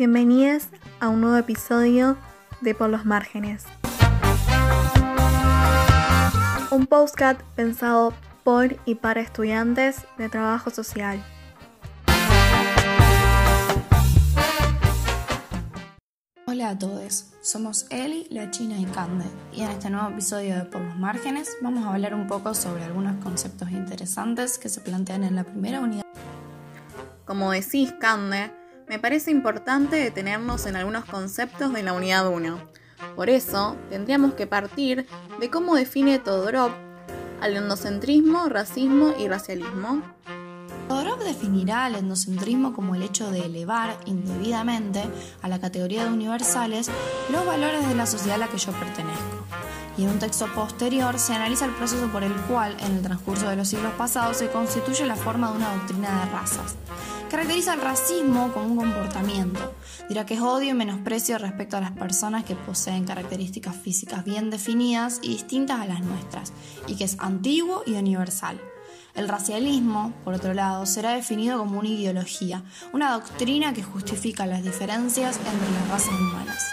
[0.00, 0.68] Bienvenidos
[0.98, 2.16] a un nuevo episodio
[2.62, 3.66] de Por los Márgenes.
[6.70, 11.22] Un postcat pensado por y para estudiantes de trabajo social.
[16.46, 20.64] Hola a todos, somos Eli, la China y Cande, y en este nuevo episodio de
[20.64, 25.24] Por los Márgenes vamos a hablar un poco sobre algunos conceptos interesantes que se plantean
[25.24, 26.06] en la primera unidad.
[27.26, 28.50] Como decís, Cande,
[28.90, 32.58] me parece importante detenernos en algunos conceptos de la unidad 1.
[33.14, 35.06] Por eso, tendríamos que partir
[35.38, 36.72] de cómo define Todorov
[37.40, 40.02] al endocentrismo, racismo y racialismo.
[40.88, 45.04] Todorov definirá al endocentrismo como el hecho de elevar indebidamente
[45.40, 46.90] a la categoría de universales
[47.30, 49.46] los valores de la sociedad a la que yo pertenezco.
[49.98, 53.48] Y en un texto posterior se analiza el proceso por el cual, en el transcurso
[53.48, 56.74] de los siglos pasados, se constituye la forma de una doctrina de razas.
[57.30, 59.74] Caracteriza el racismo como un comportamiento.
[60.08, 64.50] Dirá que es odio y menosprecio respecto a las personas que poseen características físicas bien
[64.50, 66.52] definidas y distintas a las nuestras,
[66.88, 68.60] y que es antiguo y universal.
[69.14, 74.64] El racialismo, por otro lado, será definido como una ideología, una doctrina que justifica las
[74.64, 76.64] diferencias entre las razas humanas.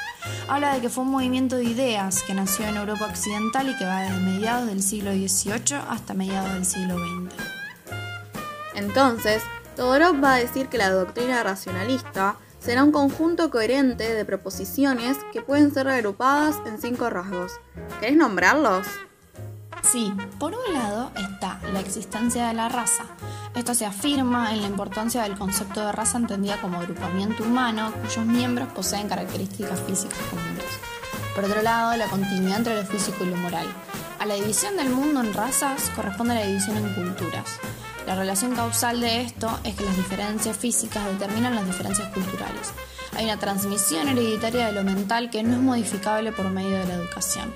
[0.48, 3.86] Habla de que fue un movimiento de ideas que nació en Europa Occidental y que
[3.86, 7.36] va desde mediados del siglo XVIII hasta mediados del siglo XX.
[8.76, 9.42] Entonces,
[9.78, 15.44] Todorov va a decir que la doctrina racionalista será un conjunto coherente de proposiciones que
[15.44, 17.52] pueden ser agrupadas en cinco rasgos.
[18.00, 18.88] ¿Querés nombrarlos?
[19.84, 23.04] Sí, por un lado está la existencia de la raza.
[23.56, 28.26] Esto se afirma en la importancia del concepto de raza entendida como agrupamiento humano cuyos
[28.26, 30.66] miembros poseen características físicas comunes.
[31.36, 33.68] Por otro lado, la continuidad entre lo físico y lo moral.
[34.18, 37.60] A la división del mundo en razas corresponde la división en culturas.
[38.08, 42.72] La relación causal de esto es que las diferencias físicas determinan las diferencias culturales.
[43.18, 46.94] Hay una transmisión hereditaria de lo mental que no es modificable por medio de la
[46.94, 47.54] educación.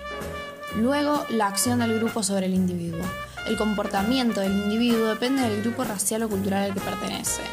[0.76, 3.06] Luego, la acción del grupo sobre el individuo.
[3.48, 7.44] El comportamiento del individuo depende del grupo racial o cultural al que pertenece.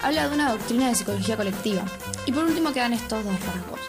[0.00, 1.82] Habla de una doctrina de psicología colectiva.
[2.26, 3.80] Y por último quedan estos dos rasgos,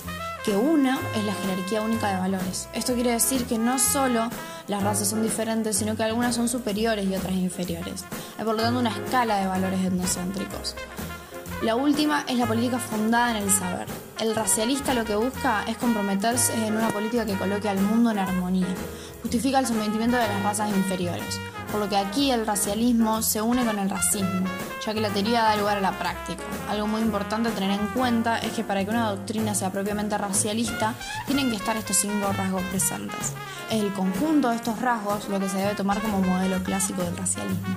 [0.48, 2.70] que uno es la jerarquía única de valores.
[2.74, 4.30] Esto quiere decir que no solo
[4.70, 8.06] las razas son diferentes, sino que algunas son superiores y otras inferiores.
[8.38, 10.74] Hay por lo tanto una escala de valores etnocéntricos.
[11.64, 13.88] La última es la política fundada en el saber.
[14.22, 18.20] El racialista lo que busca es comprometerse en una política que coloque al mundo en
[18.20, 18.74] armonía.
[19.22, 21.42] Justifica el sometimiento de las razas inferiores,
[21.72, 24.48] por lo que aquí el racialismo se une con el racismo,
[24.86, 26.44] ya que la teoría da lugar a la práctica.
[26.70, 30.18] Algo muy importante a tener en cuenta es que para que una doctrina sea propiamente
[30.18, 30.94] racialista,
[31.26, 33.34] tienen que estar estos cinco rasgos presentes.
[33.70, 37.18] Es el conjunto de estos rasgos lo que se debe tomar como modelo clásico del
[37.18, 37.76] racialismo.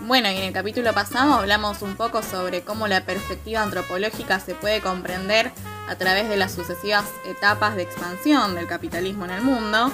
[0.00, 4.54] Bueno, y en el capítulo pasado hablamos un poco sobre cómo la perspectiva antropológica se
[4.54, 5.52] puede comprender
[5.86, 9.92] a través de las sucesivas etapas de expansión del capitalismo en el mundo,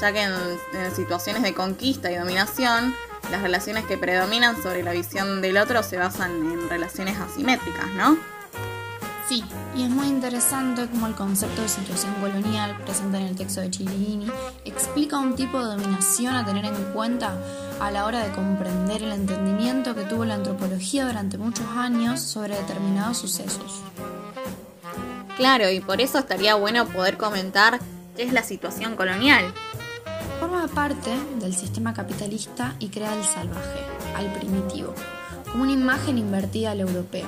[0.00, 0.32] ya que en,
[0.74, 2.94] en, situaciones de conquista y dominación,
[3.30, 8.16] las relaciones que predominan sobre la visión del otro se basan en relaciones asimétricas, ¿no?
[9.28, 9.44] Sí,
[9.76, 13.70] y es muy interesante cómo el concepto de situación colonial presente en el texto de
[13.70, 14.26] Chilini
[14.64, 17.38] explica un tipo de dominación a tener en cuenta
[17.80, 22.56] a la hora de comprender el entendimiento que tuvo la antropología durante muchos años sobre
[22.56, 23.80] determinados sucesos.
[25.36, 27.80] Claro, y por eso estaría bueno poder comentar
[28.16, 29.54] qué es la situación colonial.
[30.40, 31.10] Forma parte
[31.40, 33.80] del sistema capitalista y crea el salvaje,
[34.16, 34.94] al primitivo,
[35.50, 37.26] como una imagen invertida al europeo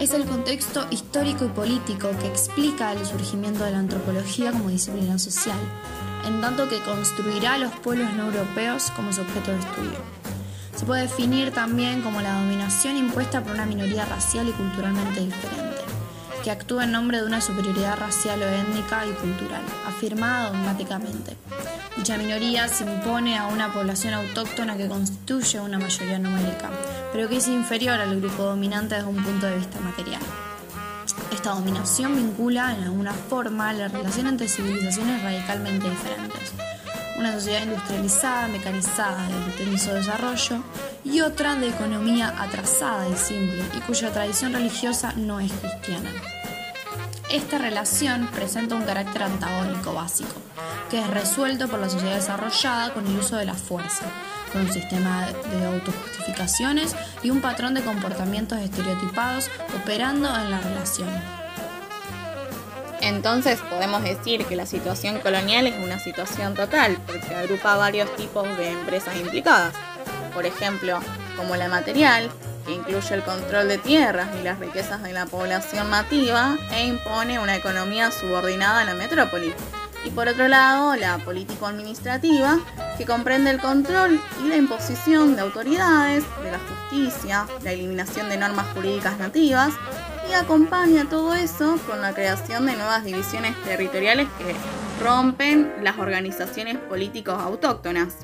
[0.00, 5.18] es el contexto histórico y político que explica el surgimiento de la antropología como disciplina
[5.18, 5.58] social,
[6.26, 9.98] en tanto que construirá a los pueblos no europeos como su objeto de estudio.
[10.74, 15.82] Se puede definir también como la dominación impuesta por una minoría racial y culturalmente diferente,
[16.42, 21.36] que actúa en nombre de una superioridad racial o étnica y cultural, afirmada dogmáticamente.
[21.96, 26.68] Dicha minoría se impone a una población autóctona que constituye una mayoría numérica,
[27.12, 30.20] pero que es inferior al grupo dominante desde un punto de vista material.
[31.32, 36.52] Esta dominación vincula en alguna forma la relación entre civilizaciones radicalmente diferentes.
[37.16, 40.64] Una sociedad industrializada, mecanizada, de intenso desarrollo,
[41.04, 46.10] y otra de economía atrasada y simple, y cuya tradición religiosa no es cristiana.
[47.34, 50.30] Esta relación presenta un carácter antagónico básico,
[50.88, 54.04] que es resuelto por la sociedad desarrollada con el uso de la fuerza,
[54.52, 56.94] con un sistema de autojustificaciones
[57.24, 61.08] y un patrón de comportamientos estereotipados operando en la relación.
[63.00, 68.46] Entonces podemos decir que la situación colonial es una situación total, porque agrupa varios tipos
[68.56, 69.74] de empresas implicadas.
[70.32, 71.00] Por ejemplo,
[71.36, 72.30] como la material,
[72.64, 77.38] que incluye el control de tierras y las riquezas de la población nativa e impone
[77.38, 79.52] una economía subordinada a la metrópoli.
[80.04, 82.58] Y por otro lado, la político-administrativa,
[82.98, 88.36] que comprende el control y la imposición de autoridades, de la justicia, la eliminación de
[88.36, 89.72] normas jurídicas nativas,
[90.28, 94.54] y acompaña todo eso con la creación de nuevas divisiones territoriales que
[95.02, 98.14] rompen las organizaciones políticos autóctonas.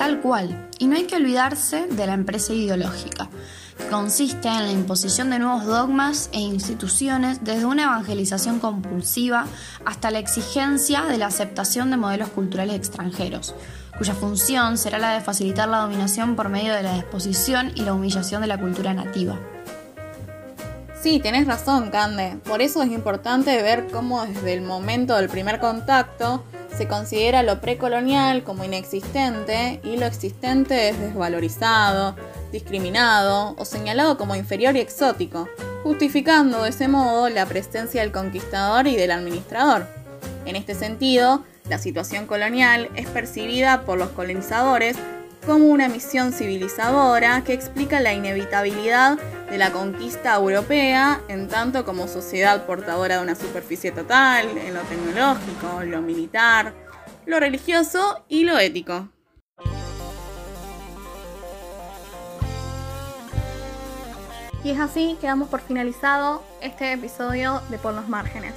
[0.00, 0.70] Tal cual.
[0.78, 3.28] Y no hay que olvidarse de la empresa ideológica,
[3.76, 9.44] que consiste en la imposición de nuevos dogmas e instituciones desde una evangelización compulsiva
[9.84, 13.54] hasta la exigencia de la aceptación de modelos culturales extranjeros,
[13.98, 17.92] cuya función será la de facilitar la dominación por medio de la exposición y la
[17.92, 19.38] humillación de la cultura nativa.
[21.02, 22.38] Sí, tenés razón, Cande.
[22.44, 26.42] Por eso es importante ver cómo desde el momento del primer contacto
[26.76, 32.16] se considera lo precolonial como inexistente y lo existente es desvalorizado,
[32.52, 35.48] discriminado o señalado como inferior y exótico,
[35.82, 39.86] justificando de ese modo la presencia del conquistador y del administrador.
[40.46, 44.96] En este sentido, la situación colonial es percibida por los colonizadores
[45.46, 49.18] como una misión civilizadora que explica la inevitabilidad
[49.50, 54.80] de la conquista europea en tanto como sociedad portadora de una superficie total, en lo
[54.82, 56.72] tecnológico, lo militar,
[57.26, 59.08] lo religioso y lo ético.
[64.62, 68.54] Y es así que damos por finalizado este episodio de Por los Márgenes.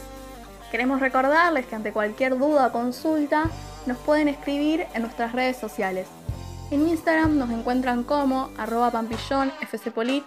[0.69, 3.49] Queremos recordarles que ante cualquier duda o consulta
[3.85, 6.07] nos pueden escribir en nuestras redes sociales
[6.73, 10.23] en Instagram nos encuentran como arroba pampillón fcpolit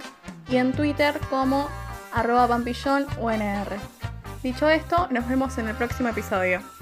[0.48, 1.68] y en Twitter como
[2.12, 3.76] arroba pampillón unr.
[4.42, 6.75] Dicho esto, nos vemos en el próximo episodio.